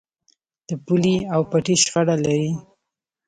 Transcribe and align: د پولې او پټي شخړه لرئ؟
د 0.67 0.69
پولې 0.85 1.15
او 1.33 1.41
پټي 1.51 1.75
شخړه 1.83 2.15
لرئ؟ 2.23 2.47